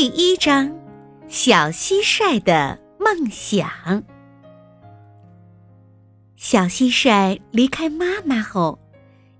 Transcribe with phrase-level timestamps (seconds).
[0.00, 0.72] 第一章：
[1.26, 3.68] 小蟋蟀的梦想。
[6.36, 8.78] 小蟋蟀离开妈妈后，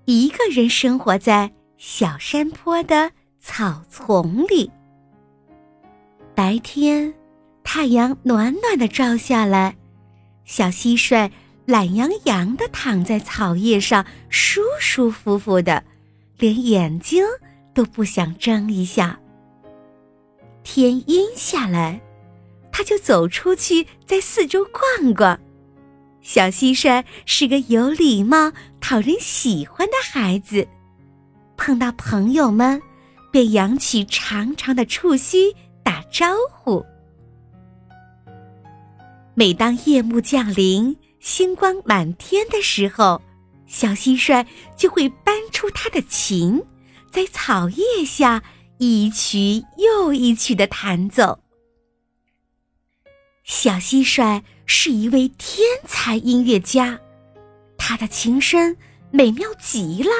[0.03, 4.69] 一个人生活在小山坡的草丛里。
[6.35, 7.13] 白天，
[7.63, 9.77] 太阳暖暖的照下来，
[10.43, 11.31] 小蟋蟀
[11.63, 15.81] 懒洋洋的躺在草叶上，舒舒服服的，
[16.37, 17.23] 连眼睛
[17.73, 19.17] 都不想睁一下。
[20.71, 21.99] 天阴下来，
[22.71, 25.39] 他就走出去，在四周逛逛。
[26.21, 30.67] 小蟋蟀是个有礼貌、讨人喜欢的孩子，
[31.57, 32.79] 碰到朋友们，
[33.31, 35.51] 便扬起长长的触须
[35.83, 36.85] 打招呼。
[39.33, 43.19] 每当夜幕降临、星光满天的时候，
[43.65, 44.45] 小蟋蟀
[44.77, 46.63] 就会搬出它的琴，
[47.09, 48.43] 在草叶下。
[48.81, 51.39] 一曲又一曲的弹奏。
[53.43, 56.97] 小蟋蟀是一位天才音乐家，
[57.77, 58.77] 他的琴声
[59.11, 60.11] 美妙极了。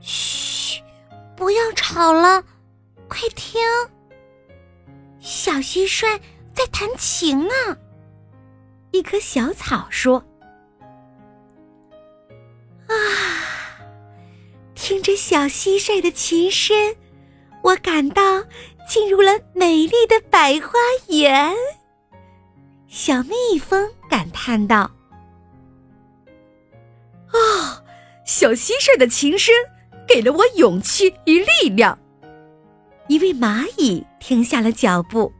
[0.00, 0.80] 嘘，
[1.36, 2.42] 不要吵了，
[3.06, 3.60] 快听，
[5.20, 6.18] 小蟋蟀
[6.54, 7.52] 在弹琴呢。
[8.92, 10.24] 一棵小草说。
[15.34, 16.94] 小蟋蟀的琴声，
[17.64, 18.44] 我感到
[18.88, 20.74] 进入了美丽的百花
[21.08, 21.52] 园。
[22.86, 24.88] 小蜜蜂感叹道
[27.34, 27.82] ：“啊，
[28.24, 29.52] 小蟋蟀的琴声
[30.06, 31.98] 给了我勇气与力量。”
[33.10, 35.32] 一位蚂蚁停下了脚步。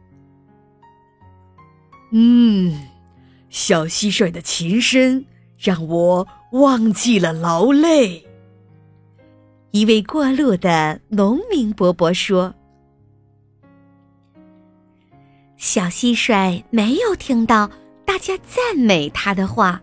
[2.11, 2.85] 嗯，
[3.49, 5.25] 小蟋蟀的琴声
[5.57, 8.24] 让我忘记了劳累。
[9.75, 12.55] 一位过路的农民伯伯说
[15.59, 17.69] ：“小蟋蟀没有听到
[18.05, 19.81] 大家赞美他的话，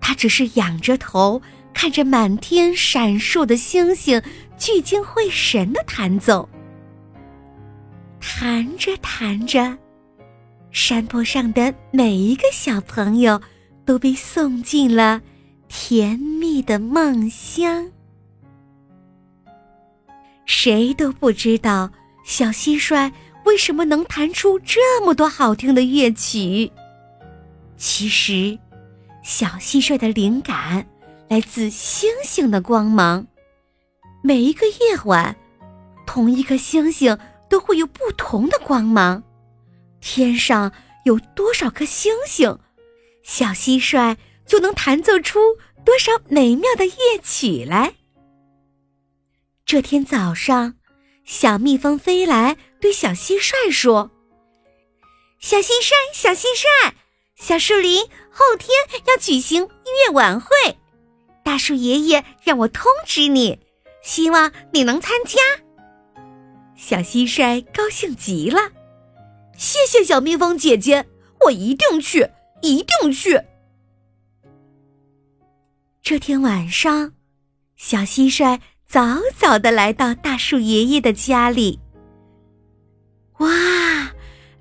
[0.00, 1.42] 他只是仰着头
[1.74, 4.22] 看着满天闪烁的星星，
[4.56, 6.48] 聚精会神的弹奏。
[8.20, 9.76] 弹着弹着，
[10.70, 13.42] 山坡上的每一个小朋友
[13.84, 15.20] 都被送进了
[15.66, 17.90] 甜蜜的梦乡。”
[20.48, 21.90] 谁都不知道
[22.24, 23.12] 小蟋蟀
[23.44, 26.72] 为什么能弹出这么多好听的乐曲。
[27.76, 28.58] 其实，
[29.22, 30.88] 小蟋蟀的灵感
[31.28, 33.26] 来自星星的光芒。
[34.22, 35.36] 每一个夜晚，
[36.06, 37.16] 同一颗星星
[37.50, 39.22] 都会有不同的光芒。
[40.00, 40.72] 天上
[41.04, 42.58] 有多少颗星星，
[43.22, 44.16] 小蟋蟀
[44.46, 45.38] 就能弹奏出
[45.84, 47.92] 多少美妙的乐曲来。
[49.68, 50.76] 这天早上，
[51.26, 54.10] 小蜜蜂飞来，对小蟋蟀说
[55.40, 56.94] ：“小蟋蟀，小蟋蟀，
[57.36, 58.70] 小树林后天
[59.06, 59.68] 要举行音
[60.06, 60.48] 乐晚会，
[61.44, 63.60] 大树爷爷让我通知你，
[64.02, 65.38] 希望你能参加。”
[66.74, 68.72] 小蟋蟀高兴极了，
[69.58, 71.06] 谢谢小蜜蜂姐姐，
[71.42, 72.26] 我一定去，
[72.62, 73.38] 一定去。
[76.00, 77.12] 这天晚上，
[77.76, 78.58] 小蟋蟀。
[78.88, 81.78] 早早的来到大树爷爷的家里。
[83.36, 83.50] 哇，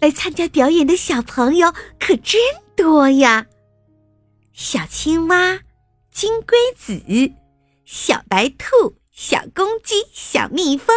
[0.02, 2.42] 来参加表演的小朋友可真
[2.76, 3.46] 多呀！
[4.52, 5.62] 小青蛙、
[6.12, 7.02] 金龟子、
[7.86, 10.94] 小白兔、小公鸡、小蜜蜂，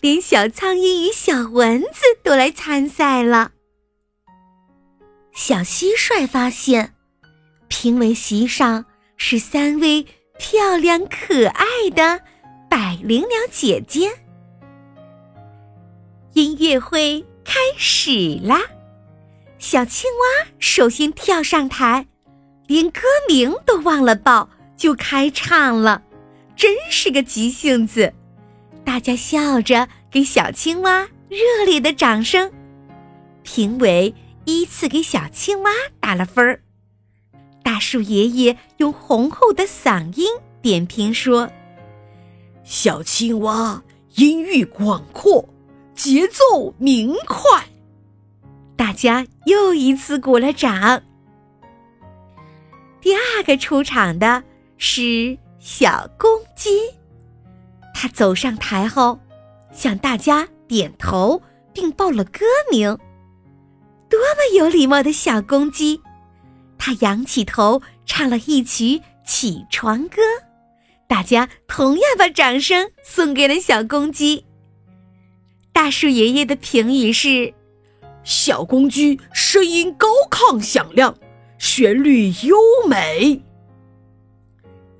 [0.00, 1.88] 连小苍蝇与小蚊子
[2.22, 3.50] 都来参赛了。
[5.34, 6.94] 小蟋蟀发现，
[7.66, 8.84] 评委席上
[9.16, 10.06] 是三位
[10.38, 12.20] 漂亮可爱的。
[13.08, 14.10] 灵鸟姐姐，
[16.34, 18.60] 音乐会开始啦！
[19.58, 22.06] 小青蛙首先跳上台，
[22.66, 26.02] 连歌名都忘了报就开唱了，
[26.54, 28.12] 真是个急性子。
[28.84, 32.52] 大家笑着给小青蛙热烈的掌声。
[33.42, 34.14] 评委
[34.44, 36.60] 依次给小青蛙打了分儿。
[37.62, 40.26] 大树爷爷用浑厚的嗓音
[40.60, 41.50] 点评说。
[42.68, 43.82] 小青蛙
[44.16, 45.42] 音域广阔，
[45.94, 47.66] 节奏明快，
[48.76, 51.02] 大家又一次鼓了掌。
[53.00, 54.44] 第二个出场的
[54.76, 56.68] 是小公鸡，
[57.94, 59.18] 它走上台后，
[59.72, 61.40] 向大家点头，
[61.72, 62.86] 并报了歌名。
[64.10, 65.98] 多么有礼貌的小公鸡！
[66.76, 70.20] 它仰起头，唱了一曲起床歌。
[71.08, 74.44] 大家同样把掌声送给了小公鸡。
[75.72, 77.54] 大树爷爷的评语是：
[78.22, 81.16] 小公鸡声音高亢响亮，
[81.58, 82.56] 旋律优
[82.86, 83.42] 美。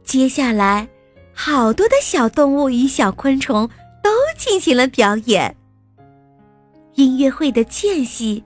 [0.02, 0.88] 接下来，
[1.34, 3.68] 好多的小动物与小昆虫
[4.02, 5.54] 都进行了表演。
[6.94, 8.42] 音乐会的间隙，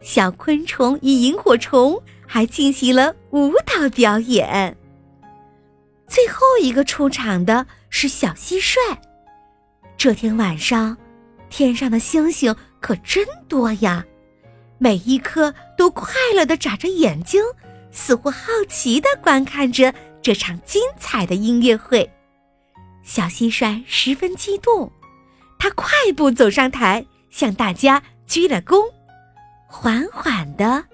[0.00, 4.74] 小昆虫与萤火虫还进行了舞蹈表演。
[6.12, 8.76] 最后一个出场的是小蟋蟀。
[9.96, 10.94] 这天晚上，
[11.48, 14.04] 天上的星星可真多呀，
[14.76, 17.42] 每一颗都快乐的眨着眼睛，
[17.92, 22.12] 似乎好奇的观看着这场精彩的音乐会。
[23.02, 24.92] 小蟋蟀十分激动，
[25.58, 28.84] 它快步走上台，向大家鞠了躬，
[29.66, 30.84] 缓缓的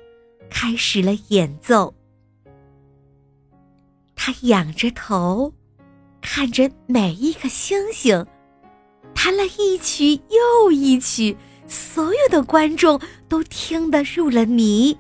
[0.49, 1.93] 开始了演奏。
[4.29, 5.55] 它仰着头，
[6.21, 8.27] 看着每一颗星星。
[9.15, 11.35] 弹了一曲又一曲，
[11.67, 14.95] 所有的观众都听得入了迷。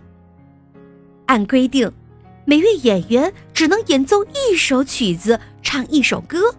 [1.26, 1.92] 按规定，
[2.46, 6.54] 每位演员只能演奏一首曲子，唱一首歌，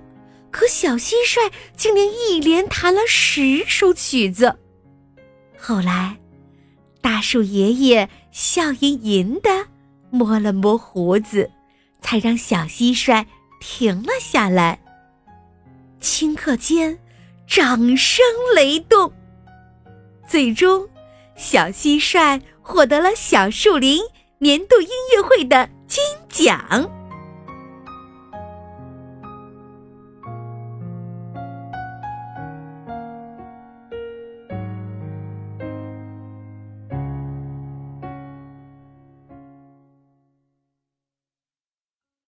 [0.52, 4.56] 可小蟋蟀竟连一连弹了十首曲子。
[5.58, 6.20] 后来，
[7.02, 9.66] 大树爷爷笑吟吟的
[10.12, 11.50] 摸了摸胡子，
[12.02, 13.26] 才让小蟋蟀
[13.60, 14.80] 停了下来。
[16.02, 17.00] 顷刻间。
[17.52, 18.24] 掌声
[18.54, 19.12] 雷动，
[20.28, 20.88] 最终，
[21.36, 24.04] 小蟋蟀获得了小树林
[24.38, 26.99] 年度音乐会的金奖。